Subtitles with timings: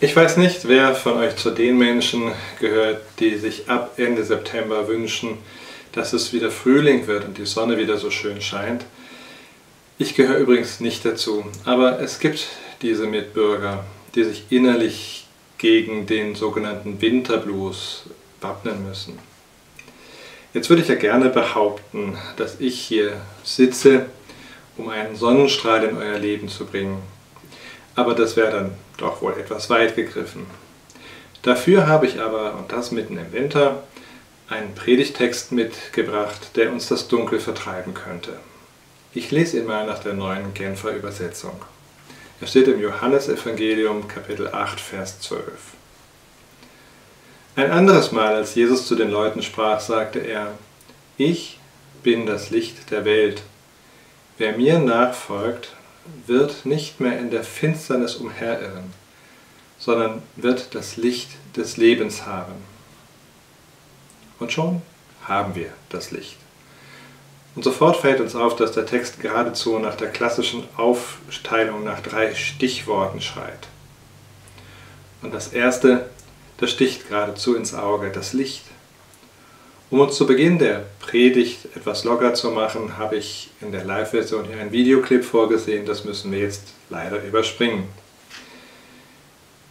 [0.00, 4.86] Ich weiß nicht, wer von euch zu den Menschen gehört, die sich ab Ende September
[4.86, 5.38] wünschen,
[5.90, 8.84] dass es wieder Frühling wird und die Sonne wieder so schön scheint.
[9.98, 12.46] Ich gehöre übrigens nicht dazu, aber es gibt
[12.80, 13.84] diese Mitbürger,
[14.14, 15.26] die sich innerlich
[15.58, 18.04] gegen den sogenannten Winterblues
[18.40, 19.18] wappnen müssen.
[20.54, 24.06] Jetzt würde ich ja gerne behaupten, dass ich hier sitze,
[24.76, 27.02] um einen Sonnenstrahl in euer Leben zu bringen.
[27.96, 30.46] Aber das wäre dann doch wohl etwas weit gegriffen.
[31.42, 33.82] Dafür habe ich aber, und das mitten im Winter,
[34.48, 38.38] einen Predigtext mitgebracht, der uns das Dunkel vertreiben könnte.
[39.14, 41.60] Ich lese ihn mal nach der neuen Genfer Übersetzung.
[42.40, 45.42] Er steht im Johannesevangelium Kapitel 8, Vers 12.
[47.56, 50.52] Ein anderes Mal, als Jesus zu den Leuten sprach, sagte er,
[51.16, 51.58] Ich
[52.02, 53.42] bin das Licht der Welt.
[54.36, 55.74] Wer mir nachfolgt,
[56.26, 58.92] wird nicht mehr in der Finsternis umherirren,
[59.78, 62.54] sondern wird das Licht des Lebens haben.
[64.38, 64.82] Und schon
[65.24, 66.36] haben wir das Licht.
[67.54, 72.34] Und sofort fällt uns auf, dass der Text geradezu nach der klassischen Aufteilung nach drei
[72.34, 73.66] Stichworten schreit.
[75.22, 76.08] Und das erste,
[76.58, 78.64] das sticht geradezu ins Auge, das Licht.
[79.90, 84.44] Um uns zu Beginn der Predigt etwas locker zu machen, habe ich in der Live-Version
[84.44, 87.88] hier einen Videoclip vorgesehen, das müssen wir jetzt leider überspringen.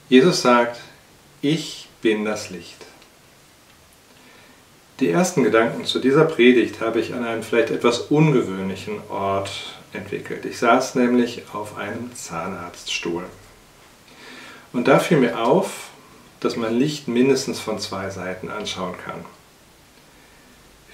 [0.09, 0.79] Jesus sagt,
[1.41, 2.85] ich bin das Licht.
[4.99, 9.51] Die ersten Gedanken zu dieser Predigt habe ich an einem vielleicht etwas ungewöhnlichen Ort
[9.93, 10.45] entwickelt.
[10.45, 13.25] Ich saß nämlich auf einem Zahnarztstuhl.
[14.73, 15.89] Und da fiel mir auf,
[16.39, 19.36] dass man Licht mindestens von zwei Seiten anschauen kann.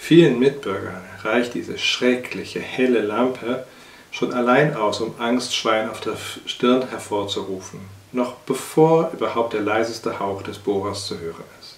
[0.06, 3.66] Vielen Mitbürgern reicht diese schreckliche, helle Lampe
[4.12, 7.80] schon allein aus, um Angstschwein auf der Stirn hervorzurufen,
[8.12, 11.78] noch bevor überhaupt der leiseste Hauch des Bohrers zu hören ist.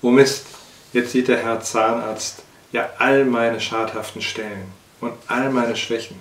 [0.00, 0.46] Oh Mist,
[0.92, 6.20] jetzt sieht der Herr Zahnarzt ja all meine schadhaften Stellen und all meine Schwächen.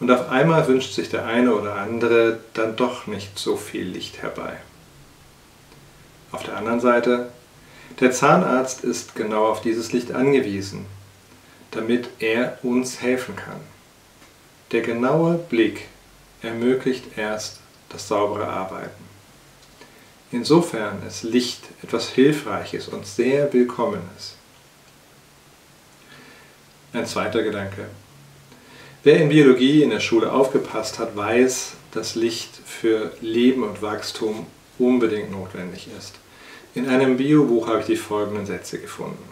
[0.00, 4.22] Und auf einmal wünscht sich der eine oder andere dann doch nicht so viel Licht
[4.22, 4.56] herbei.
[6.32, 7.30] Auf der anderen Seite
[8.00, 10.86] der Zahnarzt ist genau auf dieses Licht angewiesen,
[11.70, 13.60] damit er uns helfen kann.
[14.72, 15.86] Der genaue Blick
[16.42, 17.60] ermöglicht erst
[17.90, 19.04] das saubere Arbeiten.
[20.32, 24.36] Insofern ist Licht etwas Hilfreiches und sehr Willkommenes.
[26.92, 27.86] Ein zweiter Gedanke.
[29.02, 34.46] Wer in Biologie in der Schule aufgepasst hat, weiß, dass Licht für Leben und Wachstum
[34.78, 36.14] unbedingt notwendig ist.
[36.74, 39.28] In einem Biobuch habe ich die folgenden Sätze gefunden.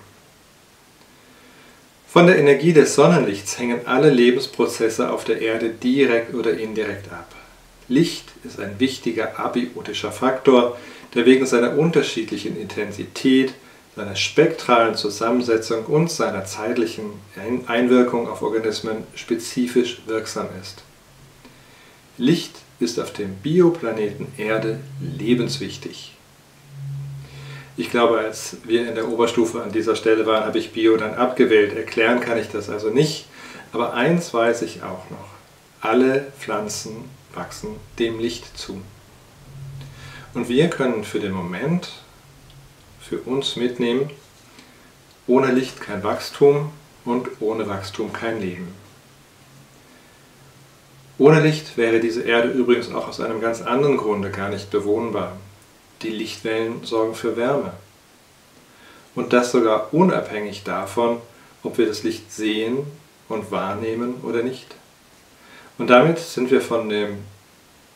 [2.08, 7.34] Von der Energie des Sonnenlichts hängen alle Lebensprozesse auf der Erde direkt oder indirekt ab.
[7.86, 10.78] Licht ist ein wichtiger abiotischer Faktor,
[11.14, 13.54] der wegen seiner unterschiedlichen Intensität,
[13.94, 17.12] seiner spektralen Zusammensetzung und seiner zeitlichen
[17.66, 20.82] Einwirkung auf Organismen spezifisch wirksam ist.
[22.16, 26.17] Licht ist auf dem Bioplaneten Erde lebenswichtig.
[27.78, 31.14] Ich glaube, als wir in der Oberstufe an dieser Stelle waren, habe ich Bio dann
[31.14, 31.76] abgewählt.
[31.76, 33.26] Erklären kann ich das also nicht.
[33.72, 35.28] Aber eins weiß ich auch noch.
[35.80, 38.82] Alle Pflanzen wachsen dem Licht zu.
[40.34, 41.90] Und wir können für den Moment
[43.00, 44.10] für uns mitnehmen,
[45.28, 46.72] ohne Licht kein Wachstum
[47.04, 48.74] und ohne Wachstum kein Leben.
[51.16, 55.36] Ohne Licht wäre diese Erde übrigens auch aus einem ganz anderen Grunde gar nicht bewohnbar.
[56.02, 57.72] Die Lichtwellen sorgen für Wärme.
[59.14, 61.20] Und das sogar unabhängig davon,
[61.62, 62.86] ob wir das Licht sehen
[63.28, 64.74] und wahrnehmen oder nicht.
[65.76, 67.18] Und damit sind wir von den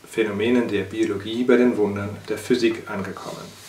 [0.09, 3.63] Phänomenen der Biologie bei den Wundern der Physik angekommen.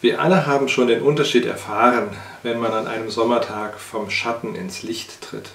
[0.00, 4.82] Wir alle haben schon den Unterschied erfahren, wenn man an einem Sommertag vom Schatten ins
[4.82, 5.50] Licht tritt.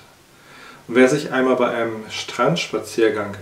[0.87, 3.37] Und wer sich einmal bei einem Strandspaziergang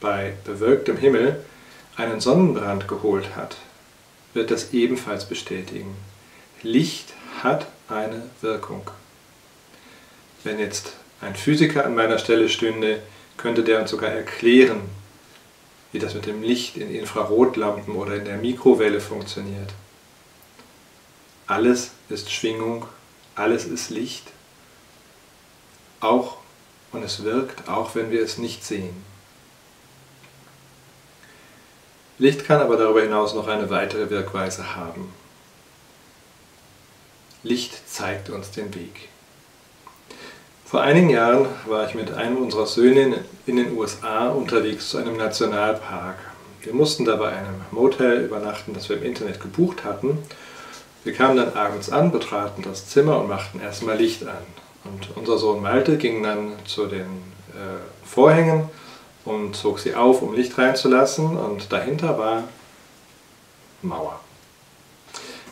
[0.00, 1.44] bei bewölktem Himmel
[1.96, 3.56] einen Sonnenbrand geholt hat,
[4.34, 5.96] wird das ebenfalls bestätigen.
[6.62, 7.12] Licht
[7.42, 8.90] hat eine Wirkung.
[10.44, 13.02] Wenn jetzt ein Physiker an meiner Stelle stünde,
[13.36, 14.80] könnte der uns sogar erklären,
[15.92, 19.72] wie das mit dem Licht in Infrarotlampen oder in der Mikrowelle funktioniert.
[21.46, 22.86] Alles ist Schwingung,
[23.34, 24.24] alles ist Licht,
[26.00, 26.38] auch
[26.92, 29.04] und es wirkt, auch wenn wir es nicht sehen.
[32.22, 35.12] Licht kann aber darüber hinaus noch eine weitere Wirkweise haben.
[37.42, 39.08] Licht zeigt uns den Weg.
[40.64, 45.16] Vor einigen Jahren war ich mit einem unserer Söhne in den USA unterwegs zu einem
[45.16, 46.14] Nationalpark.
[46.62, 50.18] Wir mussten da bei einem Motel übernachten, das wir im Internet gebucht hatten.
[51.02, 54.46] Wir kamen dann abends an, betraten das Zimmer und machten erstmal Licht an.
[54.84, 57.00] Und unser Sohn Malte ging dann zu den
[57.50, 58.70] äh, Vorhängen
[59.24, 61.36] und zog sie auf, um Licht reinzulassen.
[61.36, 62.44] Und dahinter war
[63.82, 64.20] Mauer.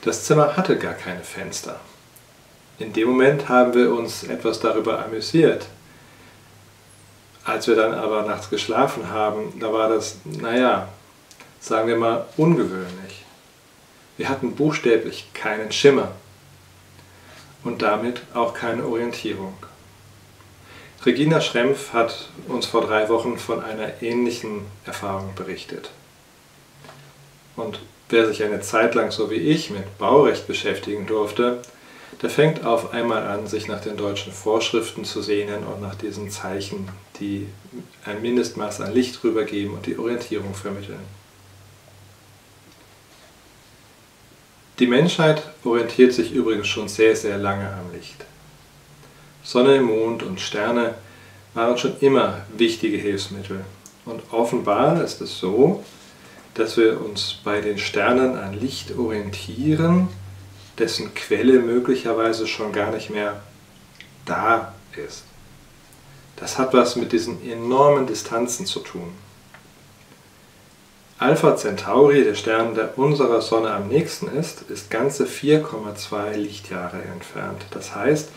[0.02, 1.78] Das Zimmer hatte gar keine Fenster.
[2.78, 5.66] In dem Moment haben wir uns etwas darüber amüsiert.
[7.44, 10.88] Als wir dann aber nachts geschlafen haben, da war das, naja,
[11.60, 13.24] sagen wir mal, ungewöhnlich.
[14.16, 16.12] Wir hatten buchstäblich keinen Schimmer
[17.64, 19.54] und damit auch keine Orientierung.
[21.04, 25.90] Regina Schrempf hat uns vor drei Wochen von einer ähnlichen Erfahrung berichtet.
[27.56, 27.80] Und
[28.10, 31.62] wer sich eine Zeit lang so wie ich mit Baurecht beschäftigen durfte,
[32.20, 36.30] der fängt auf einmal an, sich nach den deutschen Vorschriften zu sehnen und nach diesen
[36.30, 36.86] Zeichen,
[37.18, 37.46] die
[38.04, 41.00] ein Mindestmaß an Licht rübergeben und die Orientierung vermitteln.
[44.78, 48.24] Die Menschheit orientiert sich übrigens schon sehr, sehr lange am Licht.
[49.50, 50.94] Sonne, Mond und Sterne
[51.54, 53.64] waren schon immer wichtige Hilfsmittel.
[54.04, 55.82] Und offenbar ist es so,
[56.54, 60.06] dass wir uns bei den Sternen an Licht orientieren,
[60.78, 63.40] dessen Quelle möglicherweise schon gar nicht mehr
[64.24, 64.72] da
[65.04, 65.24] ist.
[66.36, 69.10] Das hat was mit diesen enormen Distanzen zu tun.
[71.18, 77.64] Alpha Centauri, der Stern, der unserer Sonne am nächsten ist, ist ganze 4,2 Lichtjahre entfernt.
[77.72, 78.28] Das heißt,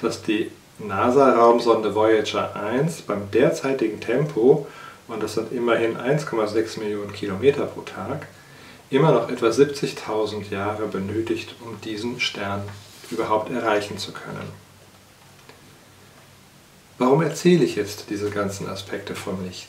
[0.00, 0.52] dass die
[0.86, 4.66] NASA-Raumsonde Voyager 1 beim derzeitigen Tempo,
[5.08, 8.26] und das sind immerhin 1,6 Millionen Kilometer pro Tag,
[8.90, 12.62] immer noch etwa 70.000 Jahre benötigt, um diesen Stern
[13.10, 14.52] überhaupt erreichen zu können.
[16.98, 19.68] Warum erzähle ich jetzt diese ganzen Aspekte vom Licht?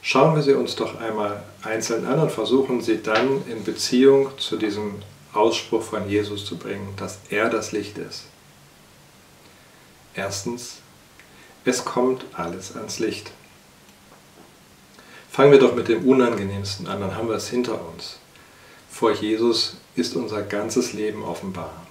[0.00, 4.56] Schauen wir sie uns doch einmal einzeln an und versuchen sie dann in Beziehung zu
[4.56, 4.94] diesem
[5.32, 8.26] Ausspruch von Jesus zu bringen, dass er das Licht ist.
[10.16, 10.78] Erstens,
[11.66, 13.30] es kommt alles ans Licht.
[15.30, 18.18] Fangen wir doch mit dem Unangenehmsten an, dann haben wir es hinter uns.
[18.90, 21.86] Vor Jesus ist unser ganzes Leben offenbar.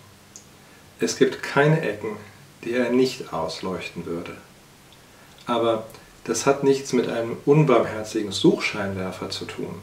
[0.99, 2.17] Es gibt keine Ecken,
[2.63, 4.35] die er nicht ausleuchten würde.
[5.45, 5.85] Aber
[6.23, 9.75] das hat nichts mit einem unbarmherzigen Suchscheinwerfer zu tun.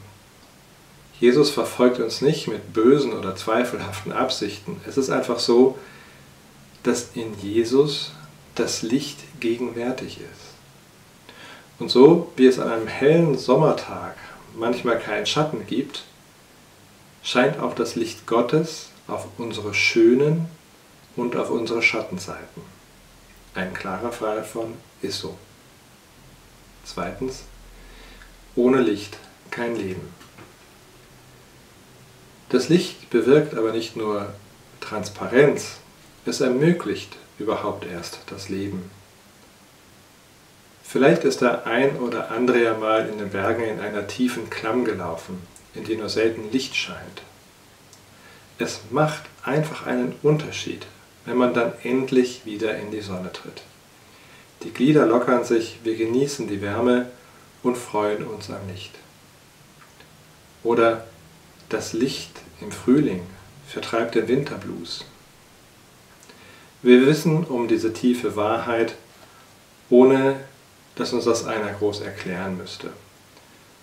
[1.21, 4.81] Jesus verfolgt uns nicht mit bösen oder zweifelhaften Absichten.
[4.85, 5.77] Es ist einfach so,
[6.81, 8.11] dass in Jesus
[8.55, 10.53] das Licht gegenwärtig ist.
[11.79, 14.15] Und so wie es an einem hellen Sommertag
[14.55, 16.03] manchmal keinen Schatten gibt,
[17.23, 20.47] scheint auch das Licht Gottes auf unsere schönen
[21.15, 22.61] und auf unsere Schattenseiten.
[23.55, 25.37] Ein klarer Fall von ist so.
[26.83, 27.43] Zweitens,
[28.55, 29.17] ohne Licht
[29.51, 30.13] kein Leben.
[32.49, 34.33] Das Licht bewirkt aber nicht nur
[34.79, 35.77] Transparenz,
[36.25, 38.89] es ermöglicht überhaupt erst das Leben.
[40.83, 44.85] Vielleicht ist der ein oder andere ja mal in den Bergen in einer tiefen Klamm
[44.85, 45.41] gelaufen
[45.75, 47.21] in die nur selten Licht scheint.
[48.59, 50.85] Es macht einfach einen Unterschied,
[51.25, 53.63] wenn man dann endlich wieder in die Sonne tritt.
[54.63, 57.07] Die Glieder lockern sich, wir genießen die Wärme
[57.63, 58.93] und freuen uns am Licht.
[60.63, 61.05] Oder
[61.69, 63.21] das Licht im Frühling
[63.67, 65.05] vertreibt den Winterblues.
[66.83, 68.95] Wir wissen um diese tiefe Wahrheit,
[69.89, 70.35] ohne
[70.95, 72.91] dass uns das einer groß erklären müsste.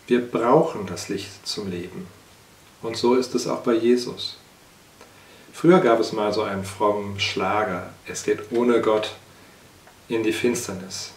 [0.06, 2.06] Wir brauchen das Licht zum Leben.
[2.82, 4.36] Und so ist es auch bei Jesus.
[5.50, 9.12] Früher gab es mal so einen frommen Schlager, es geht ohne Gott
[10.08, 11.12] in die Finsternis.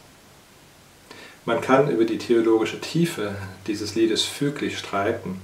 [1.44, 3.36] Man kann über die theologische Tiefe
[3.68, 5.42] dieses Liedes füglich streiten,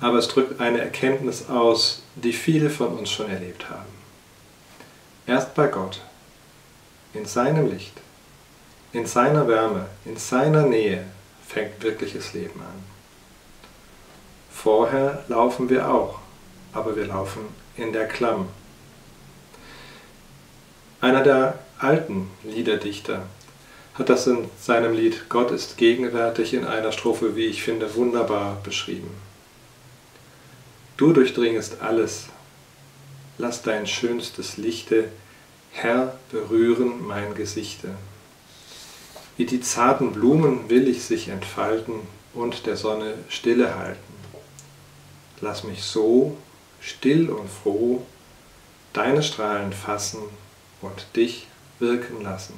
[0.00, 3.97] aber es drückt eine Erkenntnis aus, die viele von uns schon erlebt haben.
[5.28, 6.00] Erst bei Gott,
[7.12, 7.92] in seinem Licht,
[8.94, 11.04] in seiner Wärme, in seiner Nähe
[11.46, 12.82] fängt wirkliches Leben an.
[14.50, 16.20] Vorher laufen wir auch,
[16.72, 17.42] aber wir laufen
[17.76, 18.48] in der Klamm.
[21.02, 23.26] Einer der alten Liederdichter
[23.96, 28.56] hat das in seinem Lied Gott ist gegenwärtig in einer Strophe, wie ich finde, wunderbar
[28.64, 29.10] beschrieben.
[30.96, 32.28] Du durchdringest alles,
[33.38, 35.10] lass dein schönstes Lichte,
[35.70, 37.94] Herr, berühren mein Gesichte.
[39.36, 42.00] Wie die zarten Blumen will ich sich entfalten
[42.34, 44.00] und der Sonne stille halten.
[45.40, 46.36] Lass mich so,
[46.80, 48.04] still und froh,
[48.92, 50.22] deine Strahlen fassen
[50.80, 51.46] und dich
[51.78, 52.54] wirken lassen.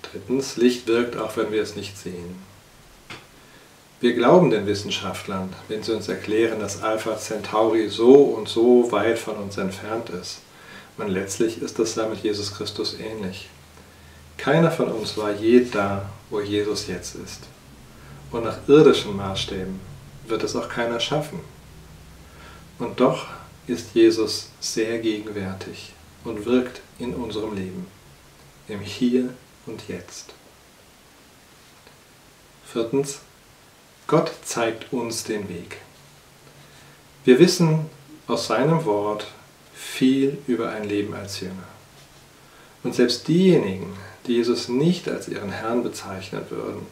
[0.00, 2.47] Drittens, Licht wirkt, auch wenn wir es nicht sehen.
[4.00, 9.18] Wir glauben den Wissenschaftlern, wenn sie uns erklären, dass Alpha Centauri so und so weit
[9.18, 10.38] von uns entfernt ist.
[10.96, 13.48] Und letztlich ist das da mit Jesus Christus ähnlich.
[14.36, 17.40] Keiner von uns war je da, wo Jesus jetzt ist.
[18.30, 19.80] Und nach irdischen Maßstäben
[20.28, 21.40] wird es auch keiner schaffen.
[22.78, 23.26] Und doch
[23.66, 27.88] ist Jesus sehr gegenwärtig und wirkt in unserem Leben,
[28.68, 29.30] im Hier
[29.66, 30.34] und Jetzt.
[32.64, 33.20] Viertens,
[34.08, 35.82] Gott zeigt uns den Weg.
[37.26, 37.90] Wir wissen
[38.26, 39.26] aus seinem Wort
[39.74, 41.68] viel über ein Leben als Jünger.
[42.82, 43.94] Und selbst diejenigen,
[44.26, 46.86] die Jesus nicht als ihren Herrn bezeichnen würden,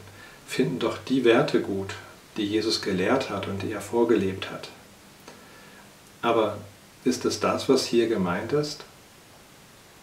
[0.46, 1.94] finden doch die Werte gut,
[2.36, 4.68] die Jesus gelehrt hat und die er vorgelebt hat.
[6.20, 6.58] Aber
[7.04, 8.84] ist es das, was hier gemeint ist?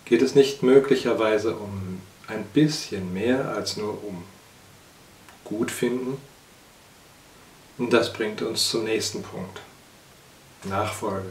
[0.06, 4.24] Geht es nicht möglicherweise um ein bisschen mehr als nur um
[5.44, 6.18] Gutfinden?
[7.78, 9.62] Und das bringt uns zum nächsten Punkt.
[10.66, 11.30] Nachfolge.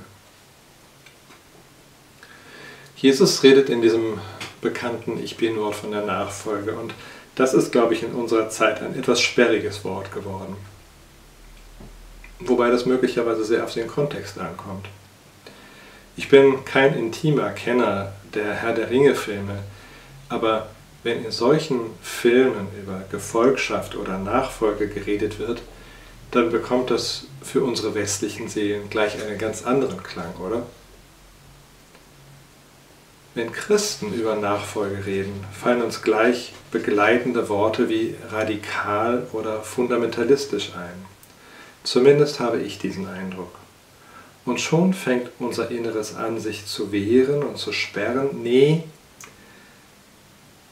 [2.96, 4.20] Jesus redet in diesem
[4.60, 6.94] bekannten Ich bin Wort von der Nachfolge und
[7.34, 10.56] das ist, glaube ich, in unserer Zeit ein etwas sperriges Wort geworden.
[12.40, 14.86] Wobei das möglicherweise sehr auf den Kontext ankommt.
[16.16, 19.60] Ich bin kein intimer Kenner der Herr der Ringe-Filme,
[20.28, 20.68] aber
[21.02, 25.62] wenn in solchen Filmen über Gefolgschaft oder Nachfolge geredet wird,
[26.32, 30.66] dann bekommt das für unsere westlichen Seelen gleich einen ganz anderen Klang, oder?
[33.34, 41.06] Wenn Christen über Nachfolge reden, fallen uns gleich begleitende Worte wie radikal oder fundamentalistisch ein.
[41.82, 43.52] Zumindest habe ich diesen Eindruck.
[44.44, 48.42] Und schon fängt unser Inneres an, sich zu wehren und zu sperren.
[48.42, 48.84] Nee,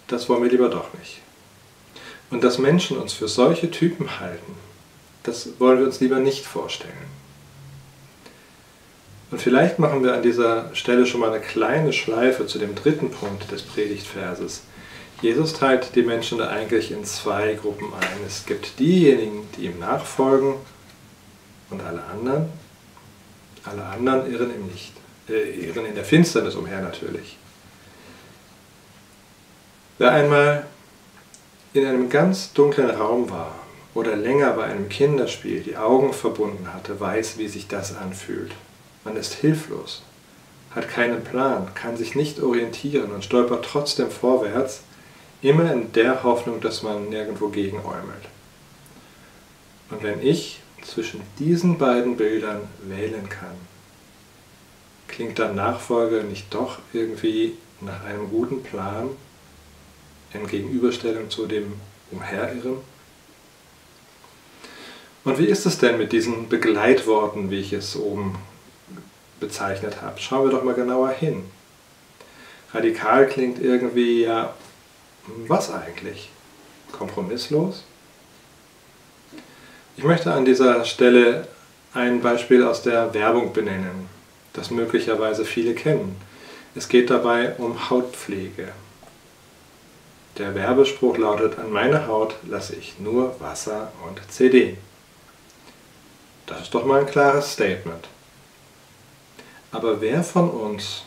[0.09, 1.21] das wollen wir lieber doch nicht.
[2.31, 4.55] Und dass Menschen uns für solche Typen halten,
[5.23, 7.21] das wollen wir uns lieber nicht vorstellen.
[9.31, 13.11] Und vielleicht machen wir an dieser Stelle schon mal eine kleine Schleife zu dem dritten
[13.11, 14.63] Punkt des Predigtverses.
[15.23, 18.27] Jesus teilt die Menschen da eigentlich in zwei Gruppen ein.
[18.27, 20.55] Es gibt diejenigen, die ihm nachfolgen
[21.69, 22.47] und alle anderen.
[23.65, 24.95] Alle anderen irren im Licht,
[25.29, 27.37] äh, irren in der Finsternis umher natürlich.
[29.99, 30.67] Wer einmal
[31.75, 33.55] in einem ganz dunklen Raum war
[34.01, 38.51] oder länger bei einem Kinderspiel die Augen verbunden hatte, weiß, wie sich das anfühlt.
[39.05, 40.03] Man ist hilflos,
[40.71, 44.81] hat keinen Plan, kann sich nicht orientieren und stolpert trotzdem vorwärts,
[45.43, 48.25] immer in der Hoffnung, dass man nirgendwo gegenäumelt.
[49.91, 53.57] Und wenn ich zwischen diesen beiden Bildern wählen kann,
[55.09, 59.11] klingt dann Nachfolge nicht doch irgendwie nach einem guten Plan
[60.33, 61.75] in Gegenüberstellung zu dem
[62.11, 62.79] Umherirren?
[65.25, 68.37] Und wie ist es denn mit diesen Begleitworten, wie ich es oben
[69.41, 70.21] bezeichnet habe.
[70.21, 71.43] Schauen wir doch mal genauer hin.
[72.73, 74.55] Radikal klingt irgendwie ja,
[75.49, 76.31] was eigentlich?
[76.93, 77.85] Kompromisslos?
[79.97, 81.49] Ich möchte an dieser Stelle
[81.95, 84.09] ein Beispiel aus der Werbung benennen,
[84.53, 86.17] das möglicherweise viele kennen.
[86.75, 88.69] Es geht dabei um Hautpflege.
[90.39, 94.77] Der Werbespruch lautet, an meine Haut lasse ich nur Wasser und CD.
[96.51, 98.09] Das ist doch mal ein klares Statement.
[99.71, 101.05] Aber wer von uns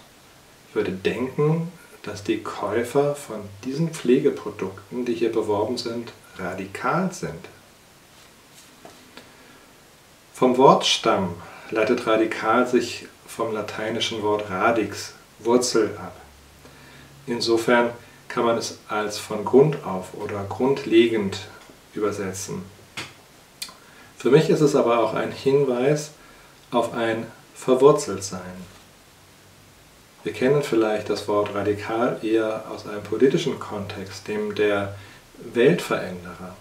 [0.73, 1.69] würde denken,
[2.01, 7.49] dass die Käufer von diesen Pflegeprodukten, die hier beworben sind, radikal sind?
[10.33, 11.35] Vom Wortstamm
[11.71, 16.15] leitet radikal sich vom lateinischen Wort radix, Wurzel ab.
[17.27, 17.89] Insofern
[18.29, 21.47] kann man es als von Grund auf oder grundlegend
[21.93, 22.63] übersetzen.
[24.23, 26.11] Für mich ist es aber auch ein Hinweis
[26.71, 28.39] auf ein verwurzelt sein.
[30.23, 34.95] Wir kennen vielleicht das Wort radikal eher aus einem politischen Kontext, dem der
[35.53, 36.55] Weltveränderer.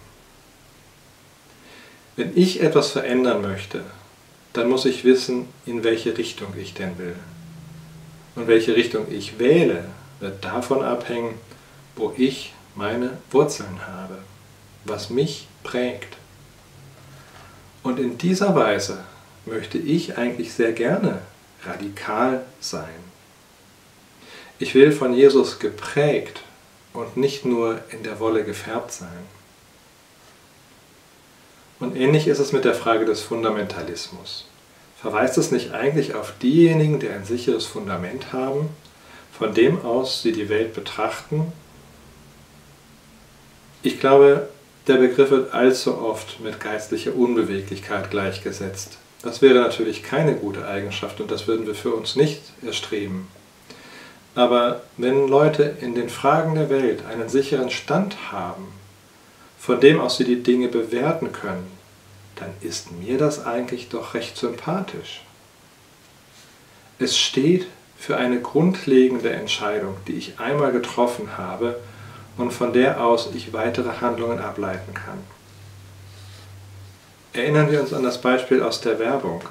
[2.17, 3.85] Wenn ich etwas verändern möchte,
[4.55, 7.15] dann muss ich wissen, in welche Richtung ich denn will.
[8.35, 9.85] Und welche Richtung ich wähle,
[10.19, 11.35] wird davon abhängen,
[11.95, 14.19] wo ich meine Wurzeln habe,
[14.85, 16.17] was mich prägt.
[17.83, 19.05] Und in dieser Weise
[19.45, 21.23] möchte ich eigentlich sehr gerne
[21.65, 23.13] radikal sein.
[24.59, 26.43] Ich will von Jesus geprägt
[26.93, 29.09] und nicht nur in der Wolle gefärbt sein.
[31.81, 34.47] Und ähnlich ist es mit der Frage des Fundamentalismus.
[35.01, 38.69] Verweist es nicht eigentlich auf diejenigen, die ein sicheres Fundament haben,
[39.37, 41.53] von dem aus sie die Welt betrachten?
[43.83, 44.49] Ich glaube,
[44.87, 48.99] der Begriff wird allzu oft mit geistlicher Unbeweglichkeit gleichgesetzt.
[49.23, 53.29] Das wäre natürlich keine gute Eigenschaft und das würden wir für uns nicht erstreben.
[54.35, 58.73] Aber wenn Leute in den Fragen der Welt einen sicheren Stand haben,
[59.59, 61.71] von dem aus sie die Dinge bewerten können,
[62.37, 65.23] dann ist mir das eigentlich doch recht sympathisch.
[66.99, 71.77] Es steht für eine grundlegende Entscheidung, die ich einmal getroffen habe
[72.37, 75.19] und von der aus ich weitere Handlungen ableiten kann.
[77.33, 79.43] Erinnern wir uns an das Beispiel aus der Werbung.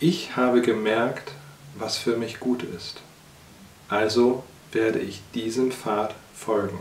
[0.00, 1.32] Ich habe gemerkt,
[1.76, 3.00] was für mich gut ist.
[3.88, 6.78] Also werde ich diesem Pfad folgen.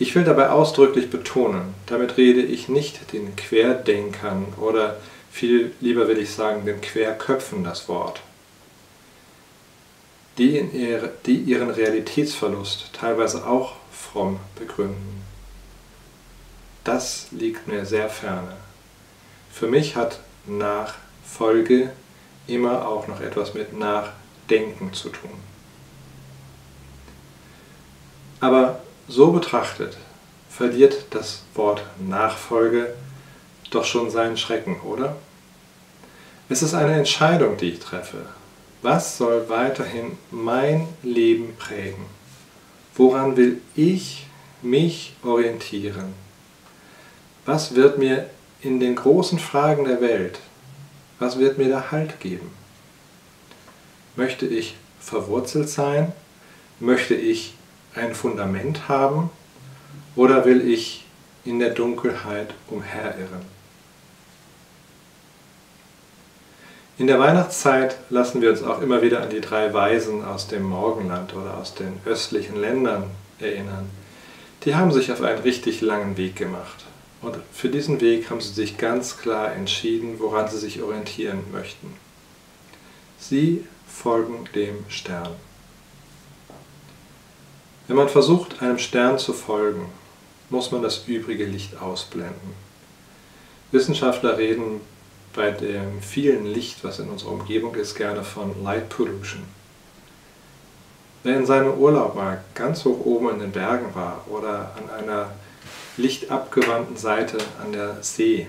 [0.00, 4.96] Ich will dabei ausdrücklich betonen, damit rede ich nicht den Querdenkern oder
[5.30, 8.20] viel lieber will ich sagen den Querköpfen das Wort,
[10.38, 15.22] die, ihre, die ihren Realitätsverlust teilweise auch fromm begründen.
[16.84, 18.56] Das liegt mir sehr ferne.
[19.50, 21.92] Für mich hat Nachfolge
[22.46, 25.30] immer auch noch etwas mit Nachdenken zu tun.
[28.40, 29.96] Aber so betrachtet
[30.48, 32.94] verliert das Wort Nachfolge
[33.70, 35.16] doch schon seinen Schrecken, oder?
[36.48, 38.24] Es ist eine Entscheidung, die ich treffe.
[38.82, 42.06] Was soll weiterhin mein Leben prägen?
[42.94, 44.26] Woran will ich
[44.62, 46.14] mich orientieren?
[47.44, 48.30] Was wird mir
[48.60, 50.38] in den großen Fragen der Welt,
[51.18, 52.50] was wird mir da Halt geben?
[54.16, 56.12] Möchte ich verwurzelt sein?
[56.80, 57.54] Möchte ich
[57.94, 59.30] ein Fundament haben
[60.14, 61.04] oder will ich
[61.44, 63.57] in der Dunkelheit umherirren?
[66.98, 70.64] In der Weihnachtszeit lassen wir uns auch immer wieder an die drei Weisen aus dem
[70.64, 73.04] Morgenland oder aus den östlichen Ländern
[73.38, 73.88] erinnern.
[74.64, 76.86] Die haben sich auf einen richtig langen Weg gemacht.
[77.22, 81.94] Und für diesen Weg haben sie sich ganz klar entschieden, woran sie sich orientieren möchten.
[83.20, 85.30] Sie folgen dem Stern.
[87.86, 89.86] Wenn man versucht, einem Stern zu folgen,
[90.50, 92.54] muss man das übrige Licht ausblenden.
[93.70, 94.80] Wissenschaftler reden
[95.34, 99.42] bei dem vielen Licht, was in unserer Umgebung ist, gerne von Light Pollution.
[101.22, 105.30] Wer in seinem Urlaub mal ganz hoch oben in den Bergen war oder an einer
[105.96, 108.46] lichtabgewandten Seite an der See,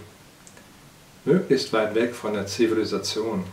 [1.26, 3.44] möglichst weit weg von der Zivilisation,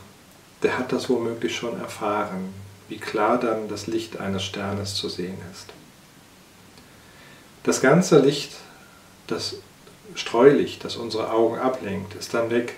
[0.62, 2.54] der hat das womöglich schon erfahren,
[2.88, 5.66] wie klar dann das Licht eines Sternes zu sehen ist.
[7.64, 8.52] Das ganze Licht,
[9.26, 9.56] das
[10.14, 12.76] Streulicht, das unsere Augen ablenkt, ist dann weg.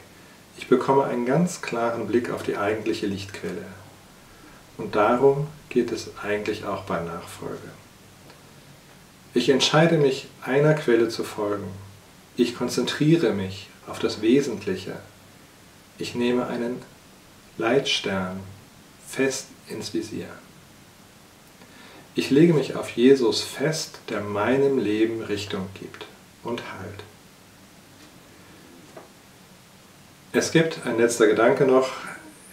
[0.58, 3.64] Ich bekomme einen ganz klaren Blick auf die eigentliche Lichtquelle.
[4.76, 7.70] Und darum geht es eigentlich auch bei Nachfolge.
[9.34, 11.68] Ich entscheide mich, einer Quelle zu folgen.
[12.36, 14.96] Ich konzentriere mich auf das Wesentliche.
[15.96, 16.82] Ich nehme einen
[17.56, 18.40] Leitstern
[19.06, 20.28] fest ins Visier.
[22.16, 26.06] Ich lege mich auf Jesus fest, der meinem Leben Richtung gibt
[26.42, 27.04] und Halt.
[30.32, 31.88] Es gibt, ein letzter Gedanke noch,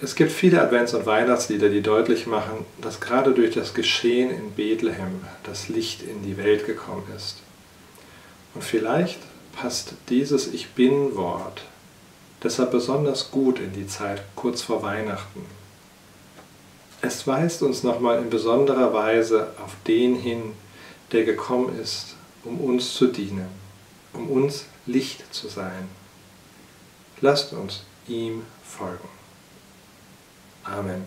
[0.01, 4.51] es gibt viele Advents- und Weihnachtslieder, die deutlich machen, dass gerade durch das Geschehen in
[4.51, 7.37] Bethlehem das Licht in die Welt gekommen ist.
[8.53, 9.19] Und vielleicht
[9.53, 11.63] passt dieses Ich bin-Wort
[12.43, 15.45] deshalb besonders gut in die Zeit kurz vor Weihnachten.
[17.01, 20.53] Es weist uns nochmal in besonderer Weise auf den hin,
[21.11, 23.47] der gekommen ist, um uns zu dienen,
[24.13, 25.89] um uns Licht zu sein.
[27.25, 29.09] Lasst uns ihm folgen.
[30.63, 31.03] Amen.